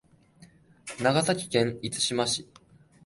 [0.99, 2.49] 長崎県五島市